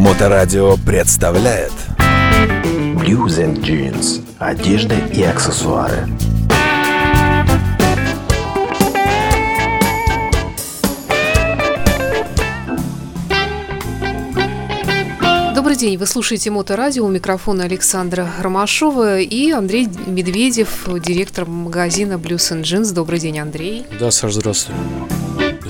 [0.00, 1.72] Моторадио представляет
[2.96, 4.24] Blues and Jeans.
[4.38, 6.08] Одежда и аксессуары.
[15.54, 22.58] Добрый день, вы слушаете Моторадио, у микрофона Александра Ромашова и Андрей Медведев, директор магазина Blues
[22.58, 22.94] and Jeans.
[22.94, 23.84] Добрый день, Андрей.
[24.00, 24.74] Да, Саш, здравствуй.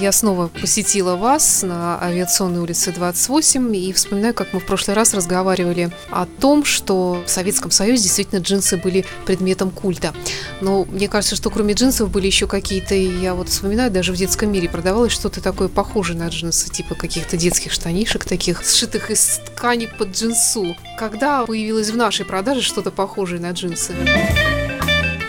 [0.00, 5.12] Я снова посетила вас на авиационной улице 28 и вспоминаю, как мы в прошлый раз
[5.12, 10.14] разговаривали о том, что в Советском Союзе действительно джинсы были предметом культа.
[10.62, 14.50] Но мне кажется, что кроме джинсов были еще какие-то, я вот вспоминаю, даже в детском
[14.50, 19.84] мире продавалось что-то такое похожее на джинсы, типа каких-то детских штанишек таких, сшитых из ткани
[19.98, 20.76] под джинсу.
[20.98, 23.92] Когда появилось в нашей продаже что-то похожее на джинсы?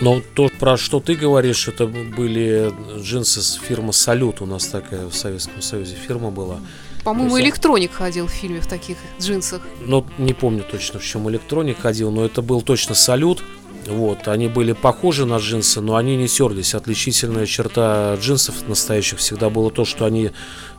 [0.02, 4.42] Но то, про что ты говоришь, это были джинсы с фирмы «Салют».
[4.42, 6.58] У нас такая в Советском Союзе фирма была.
[7.04, 9.62] По-моему, есть- электроник ходил в фильме в таких джинсах.
[9.86, 13.44] Ну, не помню точно, в чем электроник ходил, но это был точно «Салют».
[13.88, 16.76] Вот, они были похожи на джинсы, но они не терлись.
[16.76, 20.32] Отличительная черта джинсов настоящих всегда было то, что они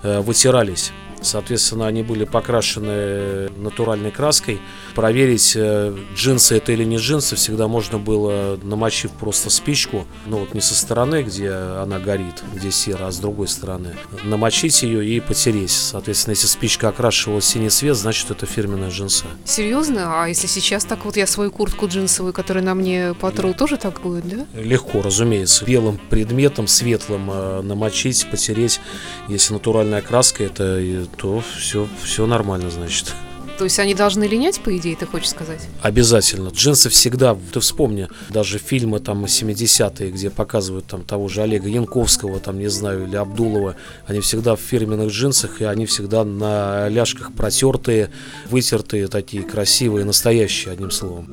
[0.03, 0.93] э, вытирались.
[1.23, 4.61] Соответственно, они были покрашены натуральной краской.
[4.95, 10.55] Проверить, э, джинсы это или не джинсы, всегда можно было, намочив просто спичку, ну вот
[10.55, 15.21] не со стороны, где она горит, где сера, а с другой стороны, намочить ее и
[15.21, 15.71] потереть.
[15.71, 19.27] Соответственно, если спичка окрашивала синий цвет, значит это фирменная джинса.
[19.45, 20.23] Серьезно?
[20.23, 24.01] А если сейчас так вот я свою куртку джинсовую, которая на мне потру, тоже так
[24.03, 24.47] будет, да?
[24.61, 25.65] Легко, разумеется.
[25.65, 28.81] Белым предметом, светлым э, намочить, потереть.
[29.29, 30.81] Если натуральная краска, это
[31.17, 33.15] то все, все нормально, значит.
[33.59, 35.61] То есть они должны линять, по идее, ты хочешь сказать?
[35.83, 36.49] Обязательно.
[36.49, 42.41] Джинсы всегда, ты вспомни, даже фильмы там 70-е, где показывают там того же Олега Янковского,
[42.41, 47.33] там, не знаю, или Абдулова, они всегда в фирменных джинсах, и они всегда на ляжках
[47.35, 48.11] протертые,
[48.51, 51.29] вытертые, такие красивые, настоящие, одним словом.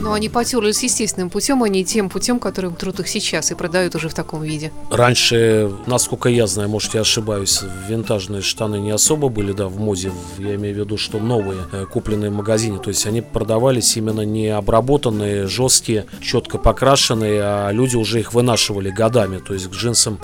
[0.00, 3.94] Но они потерлись естественным путем, а не тем путем, которым трут их сейчас и продают
[3.94, 4.72] уже в таком виде.
[4.90, 10.12] Раньше, насколько я знаю, может я ошибаюсь, винтажные штаны не особо были, да, в моде.
[10.38, 12.78] Я имею в виду, что новые, э, купленные в магазине.
[12.78, 18.90] То есть они продавались именно не обработанные, жесткие, четко покрашенные, а люди уже их вынашивали
[18.90, 19.38] годами.
[19.38, 20.18] То есть к джинсам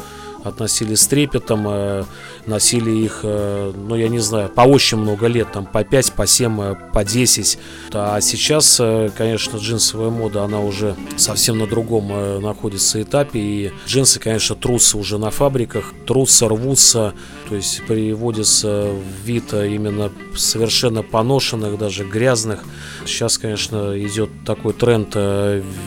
[0.45, 2.05] относились с трепетом, э,
[2.47, 6.27] носили их, э, ну, я не знаю, по очень много лет, там, по 5, по
[6.27, 7.59] 7, э, по 10.
[7.93, 8.81] А сейчас,
[9.17, 15.19] конечно, джинсовая мода, она уже совсем на другом находится этапе, и джинсы, конечно, трутся уже
[15.19, 17.15] на фабриках, трутся, рвутся,
[17.49, 22.65] то есть приводится в вид именно совершенно поношенных, даже грязных.
[23.07, 25.15] Сейчас, конечно, идет такой тренд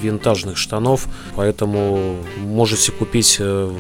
[0.02, 3.72] винтажных штанов, поэтому можете купить э,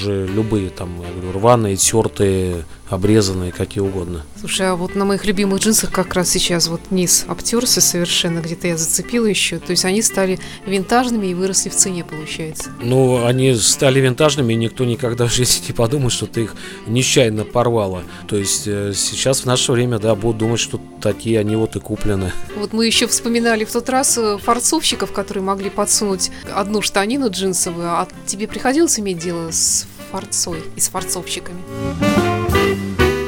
[0.00, 4.24] уже любые там, я говорю, рваные, тертые, обрезанные, какие угодно.
[4.38, 8.66] Слушай, а вот на моих любимых джинсах как раз сейчас вот низ обтерся совершенно, где-то
[8.66, 9.58] я зацепила еще.
[9.58, 12.70] То есть они стали винтажными и выросли в цене, получается.
[12.82, 16.54] Ну, они стали винтажными, и никто никогда в жизни не подумает, что ты их
[16.86, 18.02] нечаянно порвала.
[18.26, 21.80] То есть э, сейчас в наше время, да, будут думать, что такие они вот и
[21.80, 22.32] куплены.
[22.56, 27.88] Вот мы еще вспоминали в тот раз э, форцовщиков, которые могли подсунуть одну штанину джинсовую.
[27.88, 31.60] А тебе приходилось иметь дело с форцой и с форцовщиками?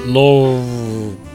[0.07, 0.61] Но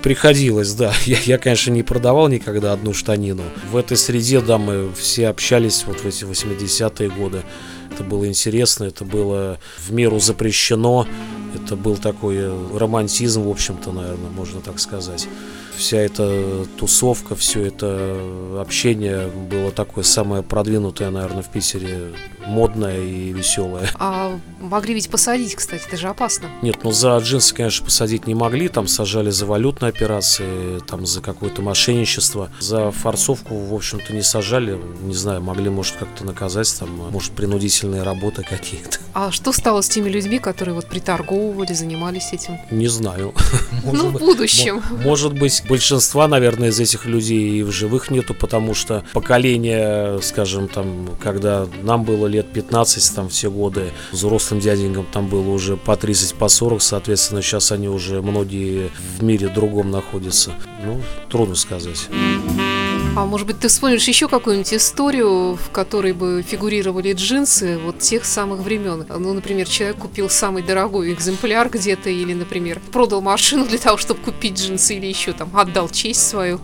[0.03, 0.94] приходилось, да.
[1.06, 3.44] Я, я, конечно, не продавал никогда одну штанину.
[3.72, 7.44] В этой среде, да, мы все общались вот в эти 80-е годы.
[7.91, 11.08] Это было интересно, это было в меру запрещено.
[11.56, 15.28] Это был такой э, романтизм, в общем-то, наверное, можно так сказать.
[15.75, 22.14] Вся эта тусовка, все это общение было такое самое продвинутое, наверное, в Питере,
[22.47, 23.90] модное и веселое.
[24.00, 26.50] А могли ведь посадить, кстати, это же опасно.
[26.62, 31.22] Нет, ну за джинсы, конечно, посадить не могли, там сажали за валютные операции, там за
[31.22, 32.50] какое-то мошенничество.
[32.59, 38.03] За форцовку, в общем-то, не сажали, не знаю, могли, может, как-то наказать, там, может, принудительные
[38.03, 38.97] работы какие-то.
[39.14, 42.58] А что стало с теми людьми, которые вот приторговывали, занимались этим?
[42.72, 43.34] Не знаю.
[43.84, 44.82] ну, в будущем.
[44.91, 50.20] Мо- Может быть, большинства, наверное, из этих людей и в живых нету, потому что поколение,
[50.22, 55.78] скажем, там, когда нам было лет 15, там, все годы, взрослым дяденькам там было уже
[55.78, 60.51] по 30, по 40, соответственно, сейчас они уже многие в мире другом находятся.
[60.85, 62.07] Ну, трудно сказать.
[63.17, 68.23] А может быть, ты вспомнишь еще какую-нибудь историю, в которой бы фигурировали джинсы вот тех
[68.25, 69.08] самых времен?
[69.09, 74.19] Ну, например, человек купил самый дорогой экземпляр где-то, или, например, продал машину для того, чтобы
[74.22, 76.59] купить джинсы, или еще там отдал честь свою.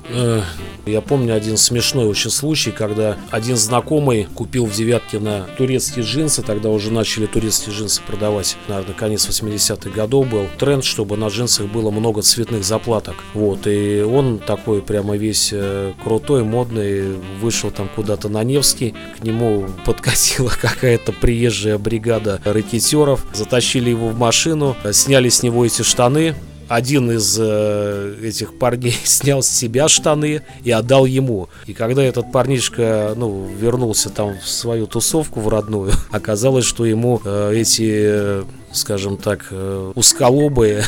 [0.86, 6.44] Я помню один смешной очень случай, когда один знакомый купил в девятке на турецкие джинсы,
[6.44, 11.68] тогда уже начали турецкие джинсы продавать, наверное, конец 80-х годов был тренд, чтобы на джинсах
[11.68, 13.16] было много цветных заплаток.
[13.34, 15.94] Вот, и он такой прямо весь э,
[16.44, 23.90] крутой, модный, вышел там куда-то на Невский, к нему подкатила какая-то приезжая бригада рэкетеров, затащили
[23.90, 26.36] его в машину, сняли с него эти штаны,
[26.70, 31.50] один из э, этих парней снял с себя штаны и отдал ему.
[31.68, 37.22] И когда этот парнишка, ну, вернулся там в свою тусовку в родную, оказалось, что ему
[37.24, 38.44] э, эти э,
[38.74, 40.84] скажем так, э, узколобые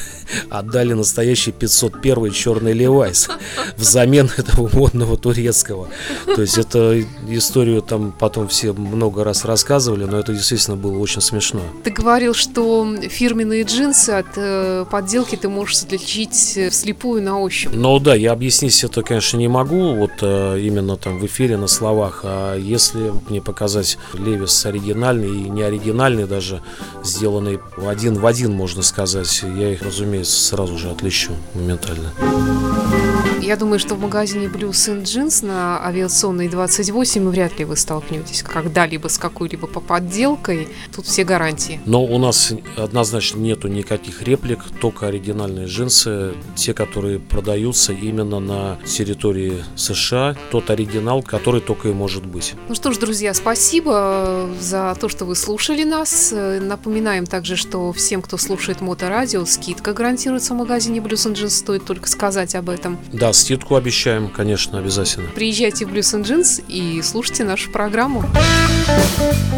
[0.49, 3.29] отдали настоящий 501 черный Левайс
[3.77, 5.87] взамен этого модного турецкого.
[6.25, 11.21] То есть это историю там потом все много раз рассказывали, но это действительно было очень
[11.21, 11.61] смешно.
[11.83, 17.71] Ты говорил, что фирменные джинсы от э, подделки ты можешь отличить э, вслепую на ощупь.
[17.73, 22.21] Ну да, я объяснить это, конечно, не могу, вот именно там в эфире на словах,
[22.23, 26.61] а если мне показать Левис оригинальный и не оригинальный даже,
[27.03, 29.43] сделанный один в один, можно сказать.
[29.43, 32.11] Я их, разумеется, сразу же отличу моментально.
[33.41, 38.41] Я думаю, что в магазине Blue and Jeans на авиационной 28 вряд ли вы столкнетесь
[38.41, 40.67] когда-либо с какой-либо подделкой.
[40.95, 41.79] Тут все гарантии.
[41.85, 48.79] Но у нас однозначно нету никаких реплик, только оригинальные джинсы, те, которые продаются именно на
[48.83, 52.55] территории США, тот оригинал, который только и может быть.
[52.67, 56.33] Ну что ж, друзья, спасибо за то, что вы слушали нас.
[56.33, 61.83] Напоминаем также, что всем, кто слушает Моторадио, скидка гарантируется в магазине Blues and Jeans, стоит
[61.83, 62.97] только сказать об этом.
[63.11, 65.27] Да, скидку обещаем, конечно, обязательно.
[65.35, 68.23] Приезжайте в Blues and Jeans и слушайте нашу программу.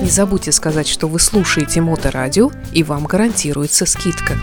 [0.02, 4.34] Не забудьте сказать, что вы слушаете Моторадио, и вам гарантируется скидка.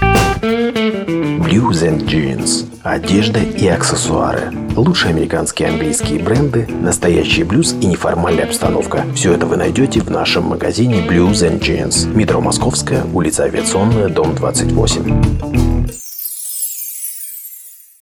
[0.41, 2.65] Blues and Jeans.
[2.85, 4.53] Одежда и аксессуары.
[4.77, 9.05] Лучшие американские и английские бренды, настоящий блюз и неформальная обстановка.
[9.17, 12.07] Все это вы найдете в нашем магазине Blues and Jeans.
[12.15, 15.74] Метро Московская, улица Авиационная, дом 28.